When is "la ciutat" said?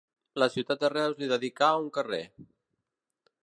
0.43-0.81